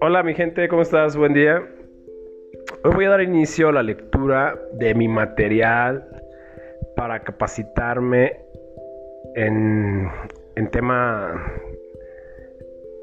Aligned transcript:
Hola 0.00 0.22
mi 0.22 0.34
gente, 0.34 0.68
¿cómo 0.68 0.82
estás? 0.82 1.16
Buen 1.16 1.34
día. 1.34 1.62
Hoy 2.84 2.94
voy 2.94 3.04
a 3.06 3.10
dar 3.10 3.22
inicio 3.22 3.70
a 3.70 3.72
la 3.72 3.82
lectura 3.82 4.56
de 4.74 4.94
mi 4.94 5.08
material 5.08 6.06
para 6.94 7.24
capacitarme 7.24 8.36
en, 9.34 10.08
en 10.54 10.70
tema 10.70 11.52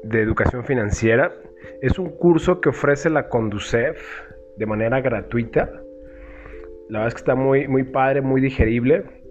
de 0.04 0.22
educación 0.22 0.64
financiera. 0.64 1.34
Es 1.82 1.98
un 1.98 2.10
curso 2.16 2.60
que 2.60 2.70
ofrece 2.70 3.10
la 3.10 3.28
Conducef 3.28 3.98
de 4.56 4.66
manera 4.66 5.00
gratuita. 5.00 5.70
La 6.88 7.00
verdad 7.00 7.08
es 7.08 7.14
que 7.14 7.20
está 7.20 7.34
muy, 7.34 7.68
muy 7.68 7.84
padre, 7.84 8.22
muy 8.22 8.40
digerible. 8.40 9.21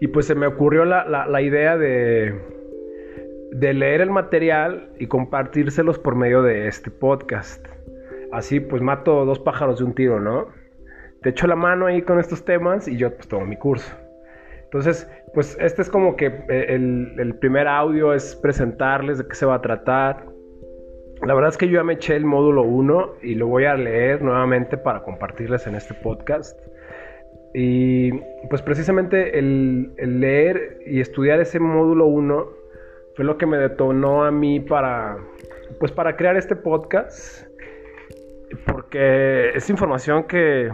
Y 0.00 0.08
pues 0.08 0.26
se 0.26 0.34
me 0.34 0.46
ocurrió 0.46 0.84
la, 0.84 1.04
la 1.06 1.42
idea 1.42 1.76
de, 1.76 2.34
de 3.52 3.74
leer 3.74 4.00
el 4.00 4.10
material 4.10 4.90
y 4.98 5.06
compartírselos 5.06 5.98
por 5.98 6.14
medio 6.14 6.42
de 6.42 6.68
este 6.68 6.90
podcast. 6.90 7.66
Así 8.32 8.60
pues 8.60 8.80
mato 8.80 9.24
dos 9.24 9.40
pájaros 9.40 9.78
de 9.78 9.84
un 9.84 9.94
tiro, 9.94 10.20
¿no? 10.20 10.48
Te 11.22 11.30
echo 11.30 11.46
la 11.46 11.56
mano 11.56 11.86
ahí 11.86 12.02
con 12.02 12.18
estos 12.18 12.44
temas 12.44 12.86
y 12.88 12.96
yo 12.96 13.14
pues 13.14 13.28
tomo 13.28 13.44
mi 13.44 13.56
curso. 13.56 13.94
Entonces, 14.64 15.10
pues 15.34 15.58
este 15.60 15.82
es 15.82 15.90
como 15.90 16.14
que 16.14 16.26
eh, 16.26 16.66
el, 16.68 17.14
el, 17.18 17.34
primer 17.34 17.66
audio 17.66 18.14
es 18.14 18.36
presentarles 18.36 19.18
de 19.18 19.26
qué 19.26 19.34
se 19.34 19.46
va 19.46 19.56
a 19.56 19.60
tratar. 19.60 20.24
La 21.26 21.34
verdad 21.34 21.50
es 21.50 21.58
que 21.58 21.66
yo 21.66 21.74
ya 21.74 21.84
me 21.84 21.94
eché 21.94 22.14
el 22.14 22.24
módulo 22.24 22.62
1 22.62 23.14
y 23.22 23.34
lo 23.34 23.48
voy 23.48 23.64
a 23.64 23.74
leer 23.74 24.22
nuevamente 24.22 24.78
para 24.78 25.02
compartirles 25.02 25.66
en 25.66 25.74
este 25.74 25.92
podcast. 25.94 26.56
Y 27.52 28.12
pues 28.48 28.62
precisamente 28.62 29.38
el, 29.38 29.92
leer 29.96 30.78
y 30.86 31.00
estudiar 31.00 31.40
ese 31.40 31.58
módulo 31.58 32.06
1 32.06 32.48
fue 33.16 33.24
lo 33.24 33.38
que 33.38 33.46
me 33.46 33.58
detonó 33.58 34.24
a 34.24 34.30
mí 34.30 34.60
para, 34.60 35.18
pues 35.78 35.90
para 35.90 36.16
crear 36.16 36.36
este 36.36 36.54
podcast, 36.54 37.46
porque 38.66 39.50
es 39.54 39.68
información 39.68 40.24
que, 40.24 40.70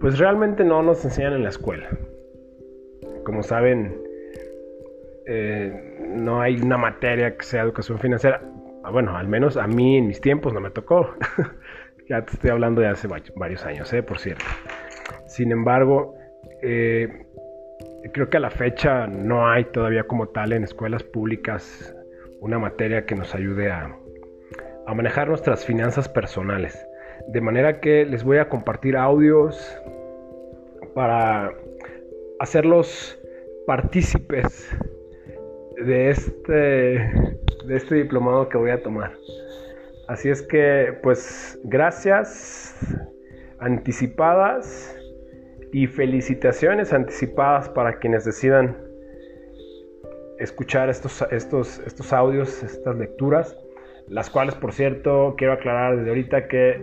pues 0.00 0.18
realmente 0.18 0.64
no 0.64 0.82
nos 0.82 1.04
enseñan 1.04 1.34
en 1.34 1.44
la 1.44 1.50
escuela. 1.50 1.88
Como 3.24 3.42
saben, 3.42 3.96
eh, 5.26 5.98
no 6.08 6.40
hay 6.40 6.56
una 6.56 6.78
materia 6.78 7.36
que 7.36 7.44
sea 7.44 7.62
educación 7.62 7.98
financiera. 8.00 8.42
Ah, 8.82 8.90
bueno, 8.90 9.16
al 9.16 9.28
menos 9.28 9.56
a 9.56 9.66
mí 9.66 9.98
en 9.98 10.08
mis 10.08 10.20
tiempos 10.20 10.52
no 10.52 10.60
me 10.60 10.70
tocó. 10.70 11.14
ya 12.08 12.24
te 12.24 12.32
estoy 12.32 12.50
hablando 12.50 12.80
de 12.80 12.88
hace 12.88 13.06
varios 13.36 13.64
años, 13.64 13.92
¿eh? 13.92 14.02
por 14.02 14.18
cierto. 14.18 14.44
Sin 15.30 15.52
embargo, 15.52 16.16
eh, 16.60 17.08
creo 18.12 18.28
que 18.28 18.38
a 18.38 18.40
la 18.40 18.50
fecha 18.50 19.06
no 19.06 19.48
hay 19.48 19.64
todavía 19.66 20.02
como 20.02 20.26
tal 20.26 20.52
en 20.52 20.64
escuelas 20.64 21.04
públicas 21.04 21.94
una 22.40 22.58
materia 22.58 23.06
que 23.06 23.14
nos 23.14 23.32
ayude 23.32 23.70
a, 23.70 23.96
manejar 24.92 25.28
nuestras 25.28 25.64
finanzas 25.64 26.08
personales. 26.08 26.84
De 27.28 27.40
manera 27.40 27.78
que 27.78 28.04
les 28.04 28.24
voy 28.24 28.38
a 28.38 28.48
compartir 28.48 28.96
audios 28.96 29.56
para 30.94 31.52
hacerlos 32.40 33.16
partícipes 33.68 34.68
de 35.76 36.10
este, 36.10 36.52
de 36.52 37.76
este 37.76 37.94
diplomado 37.94 38.48
que 38.48 38.58
voy 38.58 38.70
a 38.70 38.82
tomar. 38.82 39.12
Así 40.08 40.28
es 40.28 40.42
que, 40.42 40.98
pues, 41.04 41.56
gracias 41.62 42.74
anticipadas 43.60 44.99
y 45.72 45.86
felicitaciones 45.86 46.92
anticipadas 46.92 47.68
para 47.68 47.98
quienes 47.98 48.24
decidan 48.24 48.76
escuchar 50.38 50.88
estos, 50.88 51.22
estos, 51.30 51.78
estos 51.80 52.12
audios, 52.12 52.62
estas 52.62 52.96
lecturas, 52.96 53.56
las 54.08 54.30
cuales 54.30 54.54
por 54.54 54.72
cierto 54.72 55.34
quiero 55.36 55.52
aclarar 55.52 55.98
desde 55.98 56.08
ahorita 56.08 56.48
que 56.48 56.80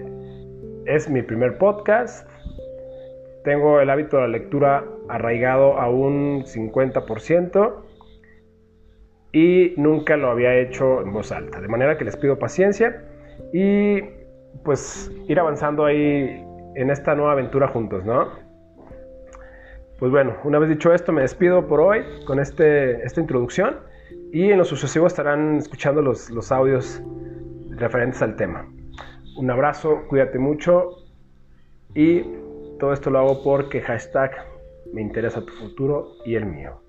es 0.85 1.09
mi 1.09 1.21
primer 1.21 1.57
podcast. 1.57 2.29
Tengo 3.43 3.79
el 3.79 3.89
hábito 3.89 4.17
de 4.17 4.23
la 4.23 4.27
lectura 4.29 4.85
arraigado 5.09 5.79
a 5.79 5.89
un 5.89 6.43
50% 6.43 7.83
y 9.33 9.73
nunca 9.77 10.17
lo 10.17 10.29
había 10.29 10.55
hecho 10.55 11.01
en 11.01 11.11
voz 11.11 11.31
alta. 11.31 11.59
De 11.59 11.67
manera 11.67 11.97
que 11.97 12.05
les 12.05 12.15
pido 12.15 12.39
paciencia 12.39 13.03
y 13.53 14.01
pues 14.63 15.11
ir 15.27 15.39
avanzando 15.39 15.85
ahí 15.85 16.43
en 16.75 16.89
esta 16.89 17.15
nueva 17.15 17.33
aventura 17.33 17.67
juntos, 17.67 18.05
¿no? 18.05 18.46
Pues 19.99 20.11
bueno, 20.11 20.35
una 20.43 20.59
vez 20.59 20.69
dicho 20.69 20.93
esto, 20.93 21.11
me 21.11 21.21
despido 21.21 21.67
por 21.67 21.79
hoy 21.79 22.03
con 22.25 22.39
este, 22.39 23.03
esta 23.03 23.19
introducción 23.19 23.77
y 24.31 24.51
en 24.51 24.59
lo 24.59 24.65
sucesivo 24.65 25.07
estarán 25.07 25.57
escuchando 25.57 26.03
los, 26.03 26.29
los 26.29 26.51
audios 26.51 27.01
referentes 27.71 28.21
al 28.21 28.35
tema. 28.35 28.67
Un 29.37 29.49
abrazo, 29.49 30.03
cuídate 30.07 30.37
mucho 30.37 31.03
y 31.95 32.23
todo 32.79 32.93
esto 32.93 33.09
lo 33.09 33.19
hago 33.19 33.43
porque 33.43 33.81
hashtag 33.81 34.31
me 34.93 35.01
interesa 35.01 35.43
tu 35.43 35.53
futuro 35.53 36.09
y 36.25 36.35
el 36.35 36.45
mío. 36.45 36.79